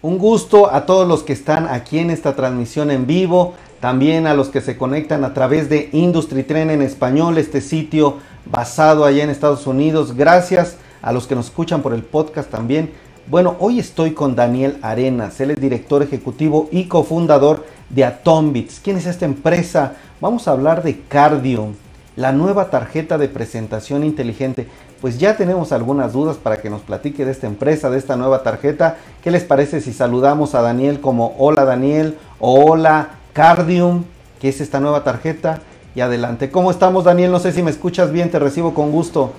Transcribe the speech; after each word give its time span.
Un 0.00 0.18
gusto 0.18 0.72
a 0.72 0.86
todos 0.86 1.08
los 1.08 1.24
que 1.24 1.32
están 1.32 1.66
aquí 1.66 1.98
en 1.98 2.10
esta 2.10 2.36
transmisión 2.36 2.92
en 2.92 3.08
vivo, 3.08 3.54
también 3.80 4.28
a 4.28 4.34
los 4.34 4.48
que 4.48 4.60
se 4.60 4.76
conectan 4.76 5.24
a 5.24 5.34
través 5.34 5.68
de 5.68 5.90
Industry 5.92 6.44
Tren 6.44 6.70
en 6.70 6.82
español, 6.82 7.36
este 7.36 7.60
sitio 7.60 8.18
basado 8.44 9.04
allá 9.04 9.24
en 9.24 9.30
Estados 9.30 9.66
Unidos. 9.66 10.14
Gracias 10.14 10.76
a 11.02 11.12
los 11.12 11.26
que 11.26 11.34
nos 11.34 11.46
escuchan 11.46 11.82
por 11.82 11.94
el 11.94 12.04
podcast 12.04 12.48
también. 12.48 12.92
Bueno, 13.26 13.56
hoy 13.58 13.80
estoy 13.80 14.12
con 14.12 14.36
Daniel 14.36 14.78
Arenas, 14.82 15.40
él 15.40 15.50
es 15.50 15.60
director 15.60 16.00
ejecutivo 16.00 16.68
y 16.70 16.84
cofundador 16.84 17.66
de 17.90 18.04
Atombits. 18.04 18.78
¿Quién 18.78 18.98
es 18.98 19.06
esta 19.06 19.24
empresa? 19.24 19.94
Vamos 20.20 20.46
a 20.46 20.52
hablar 20.52 20.84
de 20.84 21.00
Cardio, 21.08 21.70
la 22.14 22.30
nueva 22.30 22.70
tarjeta 22.70 23.18
de 23.18 23.28
presentación 23.28 24.04
inteligente. 24.04 24.68
Pues 25.00 25.18
ya 25.18 25.36
tenemos 25.36 25.70
algunas 25.70 26.12
dudas 26.12 26.36
para 26.36 26.60
que 26.60 26.70
nos 26.70 26.80
platique 26.80 27.24
de 27.24 27.30
esta 27.30 27.46
empresa, 27.46 27.88
de 27.88 27.98
esta 27.98 28.16
nueva 28.16 28.42
tarjeta. 28.42 28.96
¿Qué 29.22 29.30
les 29.30 29.44
parece 29.44 29.80
si 29.80 29.92
saludamos 29.92 30.56
a 30.56 30.62
Daniel 30.62 31.00
como 31.00 31.36
hola 31.38 31.64
Daniel 31.64 32.18
o 32.40 32.64
hola 32.64 33.10
Cardium, 33.32 34.04
que 34.40 34.48
es 34.48 34.60
esta 34.60 34.80
nueva 34.80 35.04
tarjeta? 35.04 35.60
Y 35.94 36.00
adelante. 36.00 36.50
¿Cómo 36.50 36.70
estamos 36.70 37.04
Daniel? 37.04 37.30
No 37.30 37.38
sé 37.38 37.52
si 37.52 37.62
me 37.62 37.70
escuchas 37.70 38.10
bien, 38.10 38.30
te 38.30 38.38
recibo 38.40 38.74
con 38.74 38.90
gusto. 38.90 39.32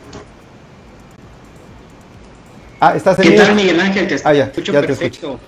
Ah, 2.80 2.96
¿estás 2.96 3.20
en 3.20 3.30
¿Qué 3.30 3.38
tal, 3.38 3.56
Miguel 3.56 3.80
Ángel? 3.82 4.08
Te 4.08 4.16
ah, 4.24 4.34
ya, 4.34 4.46
escucho 4.46 4.72
ya 4.72 4.80
perfecto. 4.80 5.02
Te 5.02 5.28
escucho. 5.28 5.40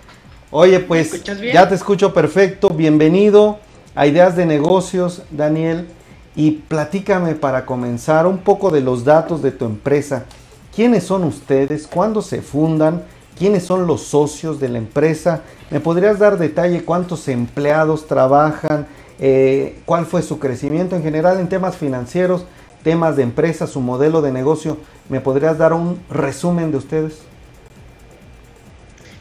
Oye, 0.52 0.80
pues 0.82 1.24
ya 1.24 1.70
te 1.70 1.76
escucho 1.76 2.14
perfecto. 2.14 2.70
Bienvenido 2.70 3.60
a 3.96 4.08
Ideas 4.08 4.36
de 4.36 4.46
Negocios, 4.46 5.24
Daniel. 5.32 5.88
Y 6.36 6.52
platícame 6.52 7.36
para 7.36 7.66
comenzar 7.66 8.26
un 8.26 8.38
poco 8.38 8.70
de 8.70 8.82
los 8.82 9.04
datos 9.04 9.42
de 9.42 9.52
tu 9.52 9.66
empresa. 9.66 10.26
¿Quiénes 10.74 11.04
son 11.04 11.24
ustedes? 11.24 11.88
¿Cuándo 11.88 12.22
se 12.22 12.42
fundan? 12.42 13.04
¿Quiénes 13.38 13.64
son 13.64 13.88
los 13.88 14.04
socios 14.04 14.60
de 14.60 14.70
la 14.70 14.78
empresa? 14.78 15.42
¿Me 15.70 15.80
podrías 15.80 16.20
dar 16.20 16.38
detalle 16.38 16.84
cuántos 16.84 17.28
empleados 17.28 18.08
trabajan? 18.08 18.88
Eh, 19.20 19.80
¿Cuál 19.86 20.06
fue 20.06 20.22
su 20.22 20.40
crecimiento 20.40 20.96
en 20.96 21.04
general 21.04 21.40
en 21.40 21.50
temas 21.50 21.76
financieros? 21.76 22.46
temas 22.84 23.16
de 23.16 23.24
empresa, 23.24 23.68
su 23.68 23.80
modelo 23.80 24.22
de 24.22 24.32
negocio. 24.32 24.78
¿Me 25.10 25.22
podrías 25.22 25.58
dar 25.58 25.74
un 25.74 26.02
resumen 26.10 26.72
de 26.72 26.78
ustedes? 26.78 27.20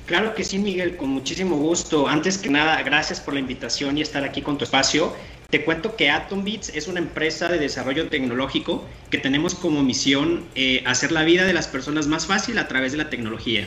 Claro 0.06 0.34
que 0.34 0.42
sí, 0.42 0.58
Miguel, 0.58 0.96
con 0.96 1.10
muchísimo 1.10 1.56
gusto. 1.56 2.08
Antes 2.08 2.38
que 2.38 2.48
nada, 2.48 2.82
gracias 2.82 3.20
por 3.20 3.34
la 3.34 3.40
invitación 3.40 3.96
y 3.96 4.02
estar 4.02 4.24
aquí 4.24 4.42
con 4.42 4.58
tu 4.58 4.64
espacio. 4.64 5.12
Te 5.50 5.64
cuento 5.64 5.96
que 5.96 6.10
AtomBits 6.10 6.68
es 6.70 6.86
una 6.86 7.00
empresa 7.00 7.48
de 7.48 7.58
desarrollo 7.58 8.08
tecnológico 8.08 8.86
que 9.10 9.18
tenemos 9.18 9.56
como 9.56 9.82
misión 9.82 10.44
eh, 10.54 10.82
hacer 10.86 11.10
la 11.10 11.24
vida 11.24 11.44
de 11.44 11.52
las 11.52 11.66
personas 11.66 12.06
más 12.06 12.26
fácil 12.26 12.56
a 12.58 12.68
través 12.68 12.92
de 12.92 12.98
la 12.98 13.10
tecnología. 13.10 13.66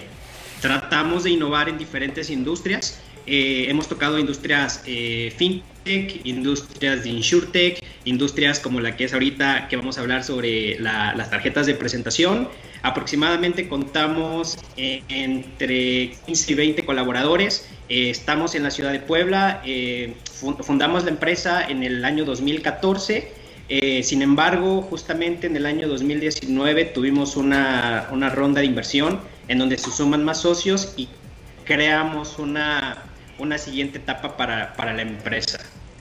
Tratamos 0.61 1.26
de 1.26 1.31
innovar 1.31 1.67
en 1.67 1.78
diferentes 1.78 2.30
industrias. 2.30 3.02
Eh, 3.26 3.66
hemos 3.67 3.89
tocado 3.89 4.17
industrias 4.17 4.81
eh, 4.86 5.34
fintech, 5.36 6.26
industrias 6.26 7.04
de 7.04 7.09
insurtech, 7.09 7.84
industrias 8.06 8.61
como 8.61 8.80
la 8.80 8.95
que 8.95 9.04
es 9.04 9.14
ahorita, 9.14 9.67
que 9.67 9.76
vamos 9.76 9.98
a 9.98 10.02
hablar 10.02 10.23
sobre 10.23 10.80
las 10.80 11.30
tarjetas 11.30 11.66
de 11.66 11.76
presentación. 11.76 12.48
Aproximadamente 12.84 13.70
contamos 13.70 14.58
eh, 14.76 15.03
entre 15.08 16.17
15 16.26 16.52
y 16.52 16.56
20 16.56 16.86
colaboradores. 16.86 17.66
Eh, 17.88 18.09
estamos 18.09 18.56
en 18.56 18.64
la 18.64 18.72
ciudad 18.72 18.92
de 18.92 19.00
Puebla. 19.00 19.62
Eh, 19.66 20.16
fundamos 20.26 21.06
la 21.06 21.11
empresa 21.11 21.66
en 21.66 21.81
el 21.84 22.04
año 22.04 22.26
2014. 22.26 23.31
sin 24.04 24.22
embargo, 24.22 24.81
justamente 24.81 25.48
en 25.48 25.56
el 25.56 25.66
año 25.66 25.88
2019 25.88 26.86
tuvimos 26.86 27.38
una, 27.38 28.09
una, 28.11 28.30
ronda 28.30 28.59
de 28.59 28.67
inversión 28.67 29.22
en 29.48 29.59
donde 29.59 29.78
se 29.78 29.89
suman 29.89 30.26
más 30.26 30.42
socios 30.42 30.94
y 30.98 31.08
creamos 31.64 32.38
una, 32.38 33.02
una 33.39 33.58
siguiente 33.58 34.00
etapa 34.00 34.36
para, 34.36 34.73
para 34.73 34.94
la 34.94 35.04
empresa. 35.04 35.60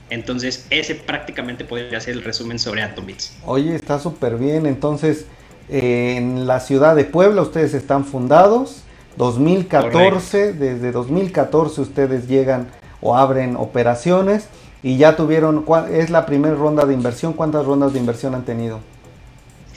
Entonces, 0.09 0.67
ese 0.69 0.95
prácticamente 0.95 1.63
podría 1.63 2.01
ser 2.01 2.15
el 2.15 2.23
resumen 2.23 2.59
sobre 2.59 2.81
Atombits. 2.81 3.33
Oye, 3.45 3.73
está 3.73 3.97
súper 3.99 4.35
bien. 4.35 4.65
Entonces, 4.65 5.25
en 5.69 6.47
la 6.47 6.59
ciudad 6.59 6.95
de 6.95 7.05
Puebla 7.05 7.41
ustedes 7.41 7.73
están 7.73 8.05
fundados. 8.05 8.83
2014, 9.17 10.53
desde 10.53 10.91
2014 10.91 11.81
ustedes 11.81 12.27
llegan 12.27 12.67
o 13.01 13.15
abren 13.15 13.55
operaciones 13.55 14.47
y 14.81 14.97
ya 14.97 15.15
tuvieron, 15.15 15.65
es 15.91 16.09
la 16.09 16.25
primera 16.25 16.55
ronda 16.55 16.85
de 16.85 16.93
inversión. 16.93 17.33
¿Cuántas 17.33 17.65
rondas 17.65 17.93
de 17.93 17.99
inversión 17.99 18.35
han 18.35 18.43
tenido? 18.43 18.79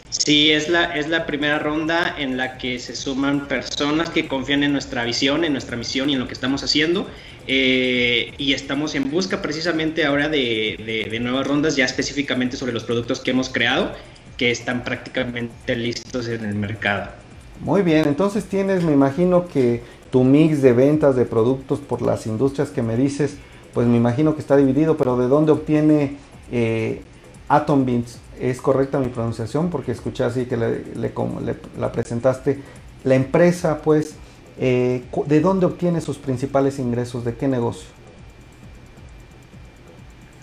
Sí, 0.08 0.50
es 0.50 0.68
la, 0.68 0.96
es 0.96 1.08
la 1.08 1.26
primera 1.26 1.58
ronda 1.58 2.14
en 2.18 2.36
la 2.36 2.58
que 2.58 2.78
se 2.78 2.96
suman 2.96 3.48
personas 3.48 4.08
que 4.08 4.28
confían 4.28 4.62
en 4.62 4.72
nuestra 4.72 5.04
visión, 5.04 5.44
en 5.44 5.52
nuestra 5.52 5.76
misión 5.76 6.08
y 6.08 6.14
en 6.14 6.20
lo 6.20 6.26
que 6.26 6.32
estamos 6.32 6.62
haciendo. 6.62 7.08
Eh, 7.48 8.32
y 8.38 8.52
estamos 8.54 8.94
en 8.94 9.10
busca 9.10 9.42
precisamente 9.42 10.04
ahora 10.04 10.28
de, 10.28 11.06
de, 11.10 11.20
nuevas 11.20 11.46
rondas, 11.46 11.76
ya 11.76 11.84
específicamente 11.84 12.56
sobre 12.56 12.72
los 12.72 12.84
productos 12.84 13.20
que 13.20 13.30
hemos 13.30 13.48
creado, 13.50 13.92
que 14.36 14.50
están 14.50 14.84
prácticamente 14.84 15.76
listos 15.76 16.28
en 16.28 16.44
el 16.44 16.54
mercado. 16.54 17.10
Muy 17.60 17.82
bien, 17.82 18.06
entonces 18.06 18.44
tienes, 18.44 18.84
me 18.84 18.92
imagino 18.92 19.46
que 19.46 19.82
tu 20.10 20.24
mix 20.24 20.62
de 20.62 20.72
ventas 20.72 21.16
de 21.16 21.24
productos 21.24 21.80
por 21.80 22.02
las 22.02 22.26
industrias 22.26 22.70
que 22.70 22.82
me 22.82 22.96
dices, 22.96 23.36
pues 23.72 23.86
me 23.86 23.96
imagino 23.96 24.34
que 24.34 24.40
está 24.40 24.56
dividido, 24.56 24.96
pero 24.96 25.16
¿de 25.16 25.28
dónde 25.28 25.52
obtiene 25.52 26.16
eh, 26.52 27.02
Atom 27.48 27.84
Beans? 27.84 28.18
¿Es 28.40 28.60
correcta 28.60 28.98
mi 28.98 29.08
pronunciación? 29.08 29.70
Porque 29.70 29.92
escuché 29.92 30.24
así 30.24 30.44
que 30.44 30.56
le, 30.56 30.84
la 31.78 31.92
presentaste. 31.92 32.60
La 33.04 33.14
empresa, 33.14 33.80
pues, 33.82 34.14
eh, 34.58 35.04
¿de 35.26 35.40
dónde 35.40 35.66
obtiene 35.66 36.00
sus 36.00 36.18
principales 36.18 36.78
ingresos? 36.78 37.24
¿De 37.24 37.34
qué 37.34 37.48
negocio? 37.48 37.88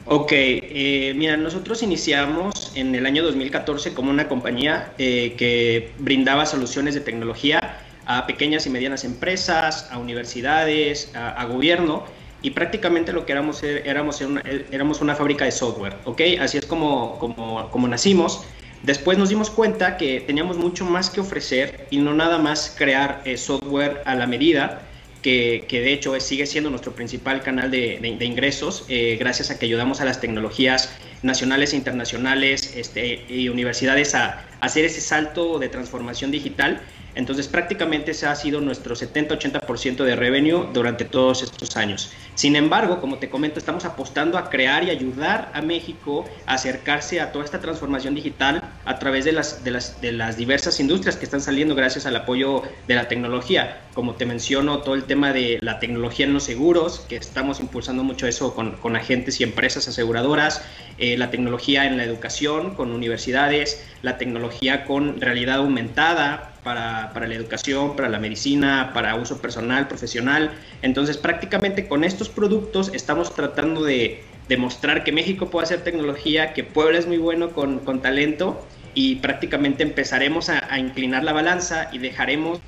Ok, 0.06 0.32
eh, 0.34 1.14
mira, 1.16 1.38
nosotros 1.38 1.82
iniciamos 1.82 2.74
en 2.76 2.94
el 2.94 3.06
año 3.06 3.24
2014 3.24 3.94
como 3.94 4.12
una 4.12 4.28
compañía 4.28 4.92
eh, 4.98 5.36
que 5.38 5.92
brindaba 5.98 6.46
soluciones 6.46 6.94
de 6.94 7.00
tecnología 7.00 7.80
a 8.06 8.28
pequeñas 8.28 8.66
y 8.66 8.70
medianas 8.70 9.06
empresas, 9.06 9.88
a 9.92 9.98
universidades, 9.98 11.10
a, 11.16 11.46
gobierno, 11.46 12.04
y 12.42 12.50
prácticamente 12.50 13.14
lo 13.14 13.26
que 13.26 13.32
éramos 13.32 13.64
éramos 13.64 14.20
una, 14.20 14.44
éramos 14.72 15.00
una 15.00 15.16
fábrica 15.16 15.46
de 15.46 15.52
software, 15.52 15.96
¿ok? 16.04 16.22
Así 16.42 16.58
es 16.58 16.66
como, 16.66 17.18
como, 17.18 17.70
como 17.72 17.88
nacimos. 17.88 18.44
Después 18.84 19.18
nos 19.18 19.30
dimos 19.30 19.50
cuenta 19.50 19.96
que 19.96 20.20
teníamos 20.20 20.58
mucho 20.58 20.84
más 20.84 21.10
que 21.10 21.22
ofrecer 21.22 21.88
y 21.90 22.00
no 22.00 22.14
nada 22.14 22.40
más 22.40 22.76
crear 22.78 23.22
eh, 23.24 23.38
software 23.38 24.02
a 24.04 24.16
la 24.16 24.28
medida, 24.28 24.82
que, 25.24 25.66
de 25.70 25.94
hecho 25.94 26.20
sigue 26.20 26.46
siendo 26.46 26.70
nuestro 26.70 26.94
principal 26.94 27.42
canal 27.42 27.72
de, 27.72 28.18
ingresos, 28.22 28.86
eh, 28.90 29.18
gracias 29.20 29.50
a 29.50 29.58
que 29.58 29.66
ayudamos 29.66 30.02
a 30.02 30.06
las 30.06 30.20
tecnologías 30.22 30.94
nacionales 31.24 31.74
e 31.74 31.78
internacionales 31.78 32.76
este, 32.76 33.26
y 33.28 33.50
universidades 33.50 34.14
a 34.14 34.46
hacer 34.60 34.86
ese 34.86 35.02
salto 35.02 35.58
de 35.58 35.70
transformación 35.70 36.30
digital 36.30 36.82
entonces 37.16 37.48
prácticamente 37.48 38.12
ese 38.12 38.28
ha 38.28 38.36
sido 38.36 38.62
nuestro 38.62 38.96
70-80% 38.96 40.04
de 40.04 40.16
revenue 40.16 40.68
durante 40.74 41.06
todos 41.06 41.44
estos 41.44 41.76
años. 41.78 42.12
Sin 42.36 42.56
embargo, 42.56 43.00
como 43.00 43.18
te 43.18 43.30
comento, 43.30 43.60
estamos 43.60 43.86
apostando 43.86 44.38
a 44.38 44.50
crear 44.50 44.84
y 44.84 44.90
ayudar 44.90 45.52
a 45.54 45.62
México 45.62 46.26
a 46.48 46.56
acercarse 46.56 47.22
a 47.22 47.32
toda 47.32 47.46
esta 47.46 47.60
transformación 47.60 48.16
digital 48.16 48.64
a 48.86 49.00
través 49.00 49.26
de 49.26 49.32
las, 49.32 49.64
de 49.64 50.12
las, 50.12 50.38
diversas 50.38 50.80
industrias 50.80 51.16
que 51.16 51.26
están 51.26 51.42
saliendo 51.42 51.76
gracias 51.76 52.06
al 52.06 52.16
apoyo 52.16 52.64
de 52.88 52.96
la 52.96 53.08
tecnología. 53.08 53.82
Como 53.94 54.16
te 54.16 54.26
menciono, 54.26 54.80
todo 54.80 54.96
el 54.96 55.04
tema 55.04 55.32
de 55.32 55.60
la 55.62 55.80
tecnología 55.80 56.26
en 56.26 56.34
los 56.34 56.44
seguros, 56.44 57.06
que 57.08 57.18
estamos 57.18 57.60
impulsando 57.60 58.04
mucho 58.04 58.26
eso 58.26 58.56
con, 58.56 58.72
con 58.78 58.96
agentes 58.96 59.40
y 59.40 59.44
empresas 59.44 59.88
aseguradoras, 59.88 60.64
eh, 60.98 61.18
la 61.18 61.30
tecnología 61.30 61.86
en 61.86 61.98
la 61.98 62.04
educación 62.04 62.74
con 62.74 62.92
universidades, 62.92 63.86
la 64.02 64.18
tecnología 64.18 64.86
con 64.86 65.22
realidad 65.22 65.58
aumentada 65.58 66.53
para, 66.64 67.12
para, 67.14 67.28
la 67.28 67.36
educación, 67.36 67.96
para 67.96 68.10
la 68.10 68.20
medicina, 68.20 68.92
para 68.94 69.16
uso 69.16 69.42
personal, 69.42 69.88
profesional. 69.88 70.52
Entonces, 70.82 71.18
prácticamente 71.18 71.88
con 71.88 72.04
estos 72.04 72.30
productos 72.30 72.92
estamos 72.94 73.34
tratando 73.36 73.84
de 73.84 74.24
demostrar 74.48 75.04
que 75.04 75.12
México 75.12 75.50
puede 75.50 75.66
hacer 75.66 75.84
tecnología, 75.84 76.54
que 76.54 76.64
Puebla 76.64 77.00
es 77.00 77.08
muy 77.08 77.18
bueno 77.18 77.52
con, 77.52 77.80
con 77.80 78.02
talento 78.02 78.66
y 78.94 79.16
prácticamente 79.16 79.84
empezaremos 79.84 80.50
a, 80.50 80.72
a, 80.72 80.80
inclinar 80.80 81.24
la 81.24 81.34
balanza 81.34 81.90
y 81.92 81.98
dejaremos 81.98 82.60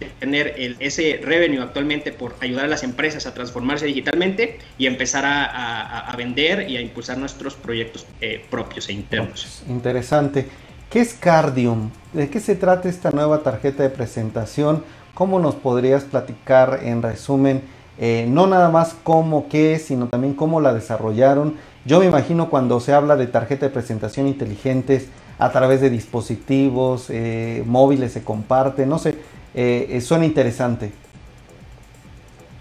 de 0.00 0.06
tener 0.18 0.54
el, 0.56 0.76
ese 0.80 1.20
revenue 1.22 1.60
actualmente 1.60 2.12
por 2.12 2.34
ayudar 2.40 2.64
a 2.64 2.68
las 2.68 2.82
empresas 2.82 3.26
a 3.26 3.34
transformarse 3.34 3.86
digitalmente 3.86 4.58
y 4.78 4.86
empezar 4.86 5.24
a, 5.24 6.00
a 6.00 6.16
vender 6.16 6.68
y 6.68 6.76
a 6.76 6.80
impulsar 6.80 7.18
nuestros 7.18 7.54
proyectos 7.54 8.06
eh, 8.20 8.44
propios 8.50 8.88
e 8.88 8.92
internos. 8.92 9.62
Interesante. 9.68 10.46
¿Qué 10.94 11.00
es 11.00 11.12
Cardium? 11.12 11.90
¿De 12.12 12.30
qué 12.30 12.38
se 12.38 12.54
trata 12.54 12.88
esta 12.88 13.10
nueva 13.10 13.40
tarjeta 13.40 13.82
de 13.82 13.90
presentación? 13.90 14.84
¿Cómo 15.14 15.40
nos 15.40 15.56
podrías 15.56 16.04
platicar 16.04 16.82
en 16.84 17.02
resumen? 17.02 17.62
Eh, 17.98 18.26
no 18.28 18.46
nada 18.46 18.68
más 18.68 18.94
cómo, 19.02 19.48
qué 19.48 19.80
sino 19.80 20.06
también 20.06 20.34
cómo 20.34 20.60
la 20.60 20.72
desarrollaron. 20.72 21.56
Yo 21.84 21.98
me 21.98 22.06
imagino 22.06 22.48
cuando 22.48 22.78
se 22.78 22.92
habla 22.92 23.16
de 23.16 23.26
tarjeta 23.26 23.66
de 23.66 23.72
presentación 23.72 24.28
inteligentes 24.28 25.08
a 25.40 25.50
través 25.50 25.80
de 25.80 25.90
dispositivos 25.90 27.06
eh, 27.10 27.64
móviles 27.66 28.12
se 28.12 28.22
comparte, 28.22 28.86
no 28.86 29.00
sé, 29.00 29.16
eh, 29.56 30.00
suena 30.00 30.26
interesante. 30.26 30.92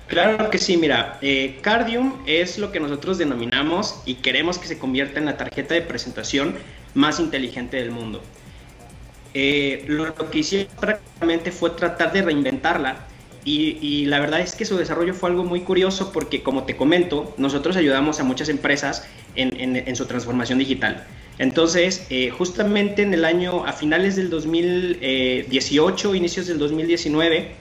Claro 0.08 0.50
que 0.50 0.58
sí, 0.58 0.78
mira, 0.78 1.18
eh, 1.22 1.60
Cardium 1.62 2.14
es 2.26 2.58
lo 2.58 2.72
que 2.72 2.80
nosotros 2.80 3.18
denominamos 3.18 4.02
y 4.06 4.16
queremos 4.16 4.58
que 4.58 4.68
se 4.68 4.78
convierta 4.78 5.20
en 5.20 5.26
la 5.26 5.38
tarjeta 5.38 5.74
de 5.74 5.82
presentación 5.82 6.56
más 6.94 7.20
inteligente 7.20 7.78
del 7.78 7.92
mundo. 7.92 8.22
Eh, 9.34 9.86
lo, 9.88 10.14
que 10.30 10.40
hicimos 10.40 10.68
prácticamente 10.80 11.52
fue 11.52 11.72
tratar 11.72 12.12
de 12.14 12.22
reinventarla 12.22 13.08
y, 13.46 14.06
la 14.06 14.20
verdad 14.22 14.40
es 14.40 14.56
que 14.56 14.64
su 14.64 14.78
desarrollo 14.78 15.14
fue 15.14 15.30
algo 15.30 15.44
muy 15.44 15.62
curioso 15.62 16.14
porque, 16.14 16.44
como 16.44 16.64
te 16.64 16.78
comento, 16.78 17.34
nosotros 17.38 17.76
ayudamos 17.76 18.22
a 18.22 18.24
muchas 18.24 18.48
empresas 18.48 19.06
en, 19.36 19.96
su 19.96 20.06
transformación 20.06 20.60
digital. 20.60 21.06
Entonces, 21.40 22.06
eh, 22.10 22.30
justamente 22.30 23.02
en 23.02 23.14
el 23.14 23.26
año, 23.26 23.66
a 23.66 23.74
finales 23.74 24.16
del 24.16 24.30
2018, 24.30 26.16
inicios 26.16 26.48
del 26.48 26.58
2019, 26.58 27.52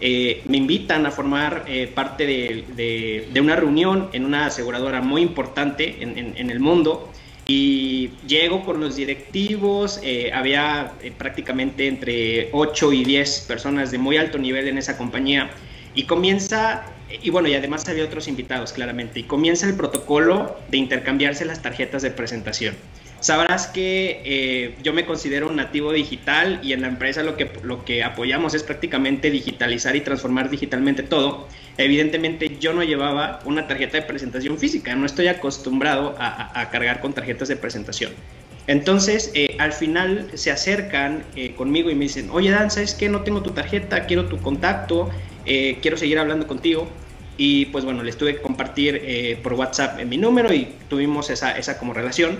eh, 0.00 0.42
me 0.46 0.56
invitan 0.56 1.06
a 1.06 1.10
formar 1.10 1.64
parte 1.94 2.26
de, 2.26 3.40
una 3.40 3.56
reunión 3.56 4.08
en 4.12 4.24
una 4.24 4.46
aseguradora 4.46 5.00
muy 5.00 5.22
importante 5.22 6.02
en 6.02 6.50
el 6.50 6.60
mundo. 6.60 7.10
Y 7.52 8.10
llego 8.28 8.64
con 8.64 8.78
los 8.78 8.94
directivos, 8.94 9.98
eh, 10.04 10.30
había 10.32 10.92
eh, 11.02 11.10
prácticamente 11.10 11.88
entre 11.88 12.48
8 12.52 12.92
y 12.92 13.02
10 13.02 13.40
personas 13.48 13.90
de 13.90 13.98
muy 13.98 14.18
alto 14.18 14.38
nivel 14.38 14.68
en 14.68 14.78
esa 14.78 14.96
compañía. 14.96 15.50
Y 15.96 16.04
comienza, 16.04 16.86
y 17.20 17.28
bueno, 17.30 17.48
y 17.48 17.54
además 17.54 17.88
había 17.88 18.04
otros 18.04 18.28
invitados 18.28 18.72
claramente, 18.72 19.18
y 19.18 19.22
comienza 19.24 19.66
el 19.66 19.74
protocolo 19.74 20.58
de 20.68 20.76
intercambiarse 20.76 21.44
las 21.44 21.60
tarjetas 21.60 22.02
de 22.02 22.12
presentación. 22.12 22.76
Sabrás 23.20 23.66
que 23.66 24.22
eh, 24.24 24.74
yo 24.82 24.94
me 24.94 25.04
considero 25.04 25.48
un 25.48 25.56
nativo 25.56 25.92
digital 25.92 26.58
y 26.62 26.72
en 26.72 26.80
la 26.80 26.88
empresa 26.88 27.22
lo 27.22 27.36
que, 27.36 27.50
lo 27.62 27.84
que 27.84 28.02
apoyamos 28.02 28.54
es 28.54 28.62
prácticamente 28.62 29.30
digitalizar 29.30 29.94
y 29.94 30.00
transformar 30.00 30.48
digitalmente 30.48 31.02
todo. 31.02 31.46
Evidentemente 31.76 32.56
yo 32.58 32.72
no 32.72 32.82
llevaba 32.82 33.40
una 33.44 33.66
tarjeta 33.66 33.98
de 33.98 34.04
presentación 34.04 34.58
física, 34.58 34.96
no 34.96 35.04
estoy 35.04 35.28
acostumbrado 35.28 36.14
a, 36.18 36.70
cargar 36.70 37.00
con 37.00 37.12
tarjetas 37.12 37.48
de 37.48 37.56
presentación. 37.56 38.12
Entonces, 38.66 39.30
eh, 39.34 39.56
al 39.58 39.72
final 39.72 40.30
se 40.34 40.50
acercan 40.50 41.24
eh, 41.36 41.54
conmigo 41.54 41.90
y 41.90 41.94
me 41.94 42.04
dicen, 42.04 42.30
oye 42.30 42.50
Dan, 42.50 42.70
¿sabes 42.70 42.94
qué? 42.94 43.10
No 43.10 43.20
tengo 43.20 43.42
tu 43.42 43.50
tarjeta, 43.50 44.06
quiero 44.06 44.26
tu 44.26 44.38
contacto, 44.38 45.10
quiero 45.44 45.96
seguir 45.98 46.18
hablando 46.18 46.46
contigo. 46.46 46.88
Y 47.36 47.66
pues 47.66 47.84
bueno, 47.84 48.02
les 48.02 48.16
tuve 48.16 48.36
que 48.36 48.42
compartir 48.42 49.38
por 49.42 49.54
WhatsApp 49.54 50.02
mi 50.04 50.18
número 50.18 50.52
y 50.52 50.68
tuvimos 50.88 51.30
esa, 51.30 51.56
esa 51.56 51.78
como 51.78 51.94
relación. 51.94 52.38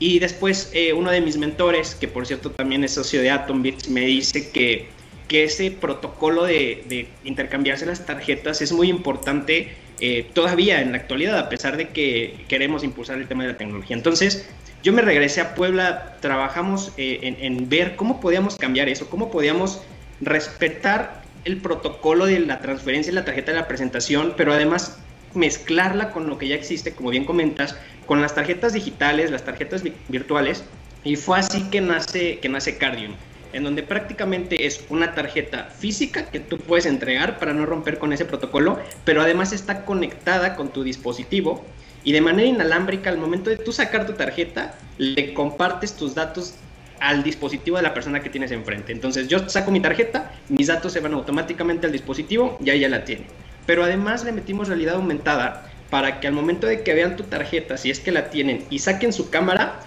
Y 0.00 0.18
después 0.18 0.70
eh, 0.72 0.94
uno 0.94 1.10
de 1.10 1.20
mis 1.20 1.36
mentores, 1.36 1.94
que 1.94 2.08
por 2.08 2.26
cierto 2.26 2.50
también 2.50 2.82
es 2.82 2.94
socio 2.94 3.20
de 3.20 3.30
Atombits, 3.30 3.90
me 3.90 4.00
dice 4.00 4.50
que, 4.50 4.88
que 5.28 5.44
ese 5.44 5.70
protocolo 5.70 6.44
de, 6.44 7.06
intercambiarse 7.22 7.84
las 7.84 8.06
tarjetas 8.06 8.62
es 8.62 8.72
muy 8.72 8.88
importante 8.88 9.68
eh, 10.00 10.26
todavía 10.32 10.80
en 10.80 10.92
la 10.92 10.98
actualidad, 10.98 11.38
a 11.38 11.50
pesar 11.50 11.76
de 11.76 11.88
que 11.88 12.34
queremos 12.48 12.82
impulsar 12.82 13.18
el 13.18 13.28
tema 13.28 13.44
de 13.44 13.52
la 13.52 13.58
tecnología. 13.58 13.94
Entonces, 13.94 14.48
yo 14.82 14.94
me 14.94 15.02
regresé 15.02 15.42
a 15.42 15.54
Puebla, 15.54 16.16
trabajamos 16.22 16.92
eh, 16.96 17.18
en, 17.22 17.36
en 17.38 17.68
ver 17.68 17.94
cómo 17.94 18.22
podíamos 18.22 18.56
cambiar 18.56 18.88
eso, 18.88 19.10
cómo 19.10 19.30
podíamos 19.30 19.82
respetar 20.22 21.20
el 21.44 21.58
protocolo 21.58 22.24
de 22.24 22.40
la 22.40 22.60
transferencia 22.60 23.12
de 23.12 23.16
la 23.16 23.26
tarjeta 23.26 23.52
de 23.52 23.58
la 23.58 23.68
presentación, 23.68 24.32
pero 24.34 24.54
además 24.54 24.98
mezclarla 25.34 26.10
con 26.10 26.26
lo 26.26 26.38
que 26.38 26.48
ya 26.48 26.54
existe, 26.54 26.92
como 26.92 27.10
bien 27.10 27.24
comentas, 27.24 27.76
con 28.10 28.20
las 28.20 28.34
tarjetas 28.34 28.72
digitales, 28.72 29.30
las 29.30 29.44
tarjetas 29.44 29.84
virtuales, 30.08 30.64
y 31.04 31.14
fue 31.14 31.38
así 31.38 31.70
que 31.70 31.80
nace, 31.80 32.40
que 32.40 32.48
nace 32.48 32.76
Cardium, 32.76 33.12
en 33.52 33.62
donde 33.62 33.84
prácticamente 33.84 34.66
es 34.66 34.84
una 34.88 35.14
tarjeta 35.14 35.66
física 35.66 36.24
que 36.28 36.40
tú 36.40 36.58
puedes 36.58 36.86
entregar 36.86 37.38
para 37.38 37.52
no 37.54 37.66
romper 37.66 38.00
con 38.00 38.12
ese 38.12 38.24
protocolo, 38.24 38.80
pero 39.04 39.22
además 39.22 39.52
está 39.52 39.84
conectada 39.84 40.56
con 40.56 40.70
tu 40.70 40.82
dispositivo 40.82 41.64
y 42.02 42.10
de 42.10 42.20
manera 42.20 42.48
inalámbrica 42.48 43.10
al 43.10 43.18
momento 43.18 43.48
de 43.48 43.58
tú 43.58 43.70
sacar 43.70 44.06
tu 44.06 44.14
tarjeta, 44.14 44.74
le 44.98 45.32
compartes 45.32 45.94
tus 45.94 46.16
datos 46.16 46.56
al 46.98 47.22
dispositivo 47.22 47.76
de 47.76 47.84
la 47.84 47.94
persona 47.94 48.20
que 48.20 48.28
tienes 48.28 48.50
enfrente. 48.50 48.90
Entonces 48.90 49.28
yo 49.28 49.48
saco 49.48 49.70
mi 49.70 49.78
tarjeta, 49.78 50.32
mis 50.48 50.66
datos 50.66 50.92
se 50.92 50.98
van 50.98 51.14
automáticamente 51.14 51.86
al 51.86 51.92
dispositivo 51.92 52.58
y 52.60 52.70
ahí 52.70 52.80
ya 52.80 52.88
la 52.88 53.04
tiene 53.04 53.26
pero 53.70 53.84
además 53.84 54.24
le 54.24 54.32
metimos 54.32 54.66
realidad 54.66 54.96
aumentada 54.96 55.69
para 55.90 56.20
que 56.20 56.26
al 56.26 56.32
momento 56.32 56.66
de 56.66 56.82
que 56.82 56.94
vean 56.94 57.16
tu 57.16 57.24
tarjeta, 57.24 57.76
si 57.76 57.90
es 57.90 58.00
que 58.00 58.12
la 58.12 58.30
tienen, 58.30 58.64
y 58.70 58.78
saquen 58.78 59.12
su 59.12 59.28
cámara, 59.28 59.80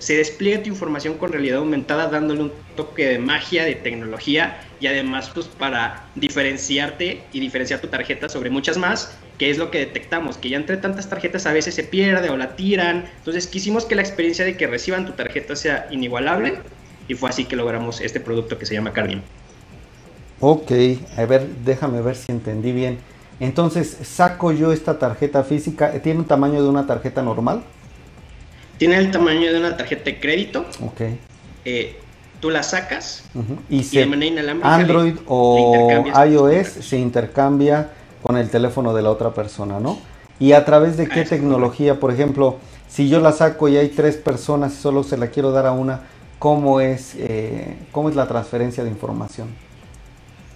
se 0.00 0.16
despliegue 0.16 0.58
tu 0.58 0.68
información 0.70 1.18
con 1.18 1.30
realidad 1.30 1.58
aumentada 1.58 2.08
dándole 2.08 2.40
un 2.40 2.52
toque 2.74 3.06
de 3.06 3.18
magia, 3.18 3.64
de 3.64 3.74
tecnología 3.74 4.58
y 4.80 4.86
además 4.86 5.30
pues 5.32 5.46
para 5.46 6.06
diferenciarte 6.14 7.22
y 7.34 7.40
diferenciar 7.40 7.80
tu 7.80 7.88
tarjeta 7.88 8.30
sobre 8.30 8.48
muchas 8.48 8.78
más, 8.78 9.18
que 9.36 9.50
es 9.50 9.58
lo 9.58 9.70
que 9.70 9.78
detectamos, 9.78 10.38
que 10.38 10.48
ya 10.48 10.56
entre 10.56 10.78
tantas 10.78 11.10
tarjetas 11.10 11.44
a 11.44 11.52
veces 11.52 11.74
se 11.74 11.84
pierde 11.84 12.30
o 12.30 12.38
la 12.38 12.56
tiran. 12.56 13.04
Entonces 13.18 13.46
quisimos 13.46 13.84
que 13.84 13.94
la 13.94 14.00
experiencia 14.00 14.46
de 14.46 14.56
que 14.56 14.66
reciban 14.66 15.04
tu 15.04 15.12
tarjeta 15.12 15.54
sea 15.54 15.86
inigualable 15.90 16.54
y 17.06 17.14
fue 17.14 17.28
así 17.28 17.44
que 17.44 17.56
logramos 17.56 18.00
este 18.00 18.20
producto 18.20 18.56
que 18.56 18.64
se 18.64 18.72
llama 18.72 18.94
Cardium. 18.94 19.20
Ok, 20.40 20.72
a 21.18 21.26
ver, 21.26 21.46
déjame 21.62 22.00
ver 22.00 22.16
si 22.16 22.32
entendí 22.32 22.72
bien. 22.72 22.98
Entonces, 23.40 23.96
saco 24.02 24.52
yo 24.52 24.72
esta 24.72 24.98
tarjeta 24.98 25.42
física, 25.42 25.92
¿tiene 26.02 26.20
un 26.20 26.26
tamaño 26.26 26.62
de 26.62 26.68
una 26.68 26.86
tarjeta 26.86 27.22
normal? 27.22 27.62
Tiene 28.76 28.96
el 28.96 29.10
tamaño 29.10 29.52
de 29.52 29.58
una 29.58 29.76
tarjeta 29.76 30.04
de 30.04 30.20
crédito. 30.20 30.66
Ok. 30.84 31.00
Eh, 31.64 31.98
tú 32.40 32.50
la 32.50 32.62
sacas 32.62 33.24
y, 33.68 33.82
se, 33.82 34.02
Android 34.62 35.16
o 35.26 36.04
iOS 36.26 36.68
se 36.68 36.98
intercambia 36.98 37.90
con 38.22 38.36
el 38.36 38.48
teléfono 38.50 38.94
de 38.94 39.02
la 39.02 39.10
otra 39.10 39.32
persona, 39.32 39.80
¿no? 39.80 39.98
Y 40.38 40.52
a 40.52 40.64
través 40.64 40.96
de 40.96 41.08
qué 41.08 41.24
tecnología, 41.24 42.00
por 42.00 42.10
ejemplo, 42.10 42.56
si 42.88 43.08
yo 43.08 43.20
la 43.20 43.32
saco 43.32 43.68
y 43.68 43.76
hay 43.76 43.88
tres 43.88 44.16
personas 44.16 44.72
y 44.72 44.76
solo 44.76 45.02
se 45.02 45.18
la 45.18 45.28
quiero 45.28 45.52
dar 45.52 45.66
a 45.66 45.72
una, 45.72 46.02
¿cómo 46.38 46.80
es, 46.80 47.14
eh, 47.18 47.76
cómo 47.92 48.08
es 48.08 48.16
la 48.16 48.26
transferencia 48.26 48.82
de 48.82 48.90
información? 48.90 49.48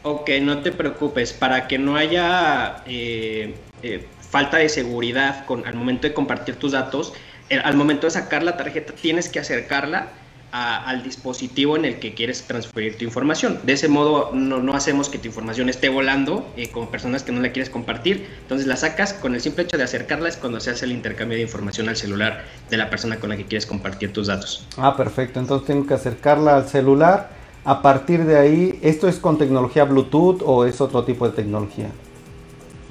Ok, 0.07 0.29
no 0.43 0.59
te 0.59 0.71
preocupes. 0.71 1.33
Para 1.33 1.67
que 1.67 1.79
no 1.79 1.97
haya 1.97 2.83
eh, 2.87 3.55
eh, 3.83 4.07
falta 4.31 4.59
de 4.59 4.69
seguridad 4.69 5.47
con, 5.47 5.67
al 5.67 5.75
momento 5.75 6.07
de 6.07 6.13
compartir 6.13 6.57
tus 6.57 6.73
datos, 6.73 7.15
eh, 7.49 7.59
al 7.65 7.75
momento 7.75 8.07
de 8.07 8.11
sacar 8.11 8.43
la 8.43 8.59
tarjeta 8.59 8.93
tienes 8.93 9.31
que 9.31 9.41
acercarla 9.41 10.09
al 10.53 11.03
dispositivo 11.03 11.77
en 11.77 11.85
el 11.85 11.99
que 11.99 12.15
quieres 12.15 12.45
transferir 12.47 12.97
tu 12.97 13.05
información. 13.05 13.59
De 13.65 13.73
ese 13.73 13.89
modo 13.89 14.31
no, 14.33 14.73
hacemos 14.75 15.09
que 15.09 15.19
tu 15.19 15.27
información 15.27 15.69
esté 15.69 15.89
volando 15.89 16.49
con 16.71 16.93
personas 16.93 17.25
que 17.25 17.33
no 17.33 17.41
la 17.41 17.51
quieres 17.51 17.71
compartir. 17.71 18.29
Entonces 18.43 18.69
la 18.69 18.77
sacas 18.77 19.15
con 19.15 19.35
el 19.35 19.41
simple 19.41 19.65
hecho 19.65 19.77
de 19.77 19.83
acercarla 19.83 20.29
es 20.29 20.37
cuando 20.37 20.61
se 20.61 20.71
hace 20.71 20.85
el 20.85 20.93
intercambio 20.93 21.37
de 21.37 21.43
información 21.43 21.89
al 21.89 21.97
celular 21.97 22.45
de 22.71 22.77
la 22.77 22.89
persona 22.89 23.19
con 23.19 23.31
la 23.31 23.37
que 23.37 23.47
quieres 23.47 23.67
compartir 23.67 24.13
tus 24.13 24.29
datos. 24.29 24.65
Ah, 24.77 24.97
perfecto. 24.97 25.41
Entonces 25.41 25.67
tengo 25.67 25.89
que 25.89 25.95
acercarla 25.95 26.55
al 26.55 26.69
celular 26.69 27.44
a 27.65 27.81
partir 27.81 28.25
de 28.25 28.37
ahí, 28.37 28.79
¿esto 28.83 29.09
es 29.09 29.17
con 29.17 29.39
tecnología 29.39 29.85
Bluetooth 29.85 30.43
o 30.45 30.67
es 30.67 30.81
otro 30.81 31.05
tipo 31.05 31.27
de 31.29 31.35
tecnología? 31.35 31.91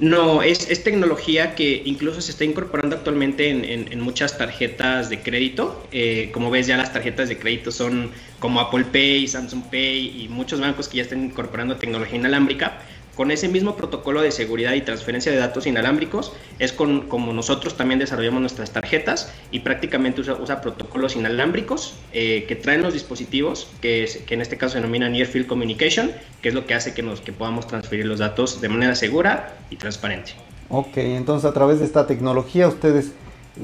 No, 0.00 0.42
es, 0.42 0.82
tecnología 0.82 1.54
que 1.54 1.80
incluso 1.84 2.20
se 2.20 2.32
está 2.32 2.44
incorporando 2.44 2.96
actualmente 2.96 3.48
en, 3.48 4.00
muchas 4.00 4.36
tarjetas 4.36 5.08
de 5.08 5.20
crédito. 5.20 5.86
Eh, 5.92 6.30
como 6.32 6.50
ves, 6.50 6.66
ya 6.66 6.76
las 6.76 6.92
tarjetas 6.92 7.28
de 7.28 7.38
crédito 7.38 7.70
son 7.70 8.10
como 8.40 8.58
Apple 8.60 8.84
Pay, 8.92 9.28
Samsung 9.28 9.62
Pay 9.70 10.24
y 10.24 10.28
muchos 10.28 10.60
bancos 10.60 10.88
que 10.88 10.96
ya 10.96 11.04
están 11.04 11.24
incorporando 11.24 11.76
tecnología 11.76 12.18
inalámbrica. 12.18 12.80
Con 13.14 13.30
ese 13.30 13.48
mismo 13.48 13.76
protocolo 13.76 14.22
de 14.22 14.32
seguridad 14.32 14.72
y 14.72 14.80
transferencia 14.80 15.30
de 15.30 15.38
datos 15.38 15.66
inalámbricos 15.66 16.32
es 16.58 16.72
con, 16.72 17.02
como 17.02 17.32
nosotros 17.32 17.76
también 17.76 18.00
desarrollamos 18.00 18.40
nuestras 18.40 18.72
tarjetas 18.72 19.32
y 19.52 19.60
prácticamente 19.60 20.20
usa, 20.20 20.60
protocolos 20.60 21.14
inalámbricos 21.14 21.94
eh, 22.12 22.44
que 22.48 22.56
traen 22.56 22.82
los 22.82 22.92
dispositivos, 22.92 23.68
que, 23.80 24.08
que, 24.26 24.34
en 24.34 24.40
este 24.40 24.56
caso 24.56 24.72
se 24.72 24.78
denomina 24.78 25.08
Near 25.08 25.28
Field 25.28 25.46
Communication, 25.46 26.10
que 26.42 26.48
es 26.48 26.54
lo 26.54 26.66
que 26.66 26.74
hace 26.74 26.92
que, 26.92 27.02
nos, 27.02 27.20
que 27.20 27.32
podamos 27.32 27.68
transferir 27.68 28.04
los 28.06 28.18
datos 28.18 28.60
de 28.60 28.68
manera 28.68 28.96
segura 28.96 29.58
y 29.70 29.76
transparente. 29.76 30.32
Ok, 30.68 30.96
entonces 30.96 31.48
a 31.48 31.52
través 31.52 31.78
de 31.78 31.84
esta 31.84 32.08
tecnología 32.08 32.66
ustedes 32.66 33.12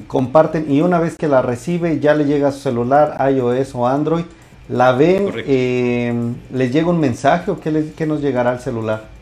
comparten 0.07 0.73
y 0.73 0.81
una 0.83 1.01
vez 1.01 1.17
que 1.17 1.27
la 1.27 1.43
recibe 1.43 1.99
ya 1.99 2.15
le 2.15 2.25
llega 2.25 2.49
a 2.49 2.53
su 2.53 2.61
celular 2.61 3.17
iOS 3.33 3.75
o 3.75 3.89
Android, 3.89 4.25
la 4.69 4.93
ven, 4.93 5.33
eh, 5.39 6.15
les 6.53 6.73
llega 6.73 6.89
un 6.89 7.01
mensaje 7.01 7.51
o 7.51 7.59
qué, 7.59 7.93
qué 7.97 8.07
nos 8.07 8.21
llegará 8.21 8.53
al 8.53 8.61
celular? 8.61 9.20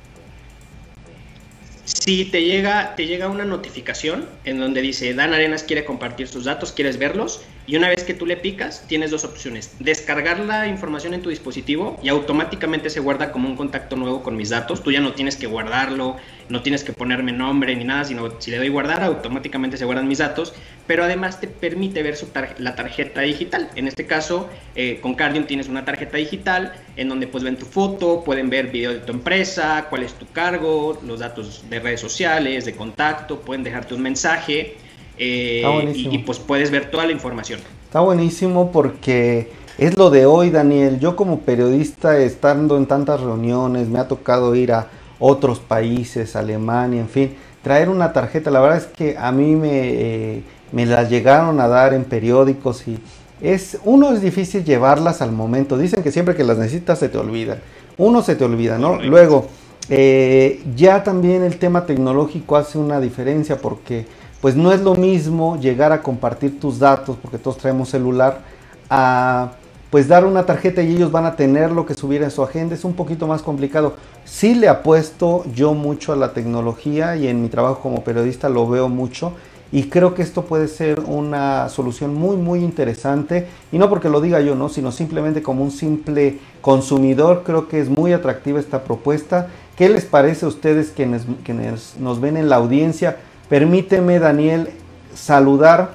Si 1.88 2.26
te 2.26 2.44
llega, 2.44 2.96
te 2.96 3.06
llega 3.06 3.28
una 3.28 3.46
notificación 3.46 4.28
en 4.44 4.60
donde 4.60 4.82
dice 4.82 5.14
Dan 5.14 5.32
Arenas 5.32 5.62
quiere 5.62 5.86
compartir 5.86 6.28
sus 6.28 6.44
datos, 6.44 6.72
quieres 6.72 6.98
verlos, 6.98 7.40
y 7.66 7.76
una 7.76 7.88
vez 7.88 8.04
que 8.04 8.12
tú 8.12 8.26
le 8.26 8.36
picas, 8.36 8.84
tienes 8.88 9.10
dos 9.10 9.24
opciones. 9.24 9.74
Descargar 9.78 10.40
la 10.40 10.66
información 10.66 11.14
en 11.14 11.22
tu 11.22 11.30
dispositivo 11.30 11.98
y 12.02 12.10
automáticamente 12.10 12.90
se 12.90 13.00
guarda 13.00 13.32
como 13.32 13.48
un 13.48 13.56
contacto 13.56 13.96
nuevo 13.96 14.22
con 14.22 14.36
mis 14.36 14.50
datos. 14.50 14.82
Tú 14.82 14.92
ya 14.92 15.00
no 15.00 15.12
tienes 15.12 15.36
que 15.36 15.46
guardarlo, 15.46 16.16
no 16.50 16.62
tienes 16.62 16.84
que 16.84 16.92
ponerme 16.92 17.32
nombre 17.32 17.74
ni 17.74 17.84
nada, 17.84 18.04
sino 18.04 18.38
si 18.38 18.50
le 18.50 18.58
doy 18.58 18.68
guardar, 18.68 19.02
automáticamente 19.02 19.78
se 19.78 19.86
guardan 19.86 20.08
mis 20.08 20.18
datos. 20.18 20.52
Pero 20.88 21.04
además 21.04 21.38
te 21.38 21.46
permite 21.46 22.02
ver 22.02 22.16
la 22.58 22.74
tarjeta 22.74 23.20
digital. 23.20 23.70
En 23.76 23.86
este 23.86 24.06
caso, 24.06 24.48
eh, 24.74 24.98
con 25.02 25.14
Cardium 25.14 25.44
tienes 25.44 25.68
una 25.68 25.84
tarjeta 25.84 26.16
digital 26.16 26.72
en 26.96 27.10
donde 27.10 27.26
pues 27.26 27.44
ven 27.44 27.56
tu 27.56 27.66
foto, 27.66 28.24
pueden 28.24 28.48
ver 28.48 28.68
video 28.68 28.94
de 28.94 29.00
tu 29.00 29.12
empresa, 29.12 29.86
cuál 29.90 30.02
es 30.02 30.14
tu 30.14 30.26
cargo, 30.26 30.98
los 31.06 31.20
datos 31.20 31.62
de 31.68 31.78
redes 31.78 32.00
sociales, 32.00 32.64
de 32.64 32.74
contacto, 32.74 33.38
pueden 33.40 33.62
dejarte 33.62 33.94
un 33.94 34.00
mensaje 34.00 34.76
eh, 35.18 35.92
y, 35.94 36.08
y 36.08 36.18
pues 36.18 36.38
puedes 36.38 36.70
ver 36.70 36.90
toda 36.90 37.04
la 37.04 37.12
información. 37.12 37.60
Está 37.84 38.00
buenísimo 38.00 38.72
porque 38.72 39.50
es 39.76 39.94
lo 39.98 40.08
de 40.08 40.24
hoy, 40.24 40.48
Daniel. 40.48 40.98
Yo 41.00 41.16
como 41.16 41.40
periodista, 41.40 42.18
estando 42.18 42.78
en 42.78 42.86
tantas 42.86 43.20
reuniones, 43.20 43.88
me 43.88 43.98
ha 43.98 44.08
tocado 44.08 44.54
ir 44.54 44.72
a 44.72 44.88
otros 45.18 45.58
países, 45.58 46.34
Alemania, 46.34 47.00
en 47.00 47.08
fin, 47.10 47.34
traer 47.62 47.90
una 47.90 48.14
tarjeta. 48.14 48.50
La 48.50 48.60
verdad 48.60 48.78
es 48.78 48.86
que 48.86 49.18
a 49.18 49.30
mí 49.32 49.54
me, 49.54 49.88
eh, 49.90 50.42
me 50.72 50.86
las 50.86 51.08
llegaron 51.10 51.60
a 51.60 51.68
dar 51.68 51.94
en 51.94 52.04
periódicos 52.04 52.86
y 52.86 52.98
es, 53.40 53.78
uno 53.84 54.12
es 54.12 54.20
difícil 54.20 54.64
llevarlas 54.64 55.22
al 55.22 55.32
momento. 55.32 55.78
Dicen 55.78 56.02
que 56.02 56.12
siempre 56.12 56.34
que 56.34 56.44
las 56.44 56.58
necesitas 56.58 56.98
se 56.98 57.08
te 57.08 57.18
olvidan. 57.18 57.58
Uno 57.96 58.22
se 58.22 58.36
te 58.36 58.44
olvida, 58.44 58.78
¿no? 58.78 59.00
Luego, 59.00 59.46
eh, 59.88 60.62
ya 60.76 61.02
también 61.02 61.42
el 61.42 61.58
tema 61.58 61.86
tecnológico 61.86 62.56
hace 62.56 62.78
una 62.78 63.00
diferencia 63.00 63.56
porque 63.58 64.06
pues 64.40 64.54
no 64.54 64.72
es 64.72 64.80
lo 64.82 64.94
mismo 64.94 65.58
llegar 65.58 65.92
a 65.92 66.02
compartir 66.02 66.60
tus 66.60 66.78
datos, 66.78 67.16
porque 67.20 67.38
todos 67.38 67.58
traemos 67.58 67.88
celular, 67.88 68.42
a 68.88 69.52
pues 69.90 70.06
dar 70.06 70.24
una 70.24 70.44
tarjeta 70.44 70.82
y 70.82 70.94
ellos 70.94 71.10
van 71.10 71.24
a 71.24 71.34
tener 71.34 71.72
lo 71.72 71.86
que 71.86 71.94
subir 71.94 72.22
en 72.22 72.30
su 72.30 72.42
agenda 72.42 72.74
es 72.74 72.84
un 72.84 72.92
poquito 72.92 73.26
más 73.26 73.42
complicado. 73.42 73.94
Sí 74.24 74.54
le 74.54 74.68
apuesto 74.68 75.44
yo 75.54 75.72
mucho 75.72 76.12
a 76.12 76.16
la 76.16 76.34
tecnología 76.34 77.16
y 77.16 77.26
en 77.26 77.42
mi 77.42 77.48
trabajo 77.48 77.80
como 77.80 78.04
periodista 78.04 78.48
lo 78.48 78.68
veo 78.68 78.88
mucho 78.88 79.32
y 79.70 79.84
creo 79.84 80.14
que 80.14 80.22
esto 80.22 80.44
puede 80.44 80.68
ser 80.68 81.00
una 81.00 81.68
solución 81.68 82.14
muy 82.14 82.36
muy 82.36 82.60
interesante 82.60 83.48
y 83.70 83.78
no 83.78 83.88
porque 83.88 84.08
lo 84.08 84.20
diga 84.20 84.40
yo, 84.40 84.54
no, 84.54 84.68
sino 84.68 84.92
simplemente 84.92 85.42
como 85.42 85.62
un 85.62 85.70
simple 85.70 86.38
consumidor 86.60 87.42
creo 87.44 87.68
que 87.68 87.80
es 87.80 87.88
muy 87.88 88.12
atractiva 88.12 88.60
esta 88.60 88.84
propuesta. 88.84 89.48
¿Qué 89.76 89.88
les 89.88 90.04
parece 90.04 90.46
a 90.46 90.48
ustedes 90.48 90.90
quienes, 90.90 91.22
quienes 91.44 91.96
nos 91.98 92.20
ven 92.20 92.36
en 92.36 92.48
la 92.48 92.56
audiencia? 92.56 93.18
Permíteme 93.48 94.18
Daniel 94.18 94.70
saludar 95.14 95.94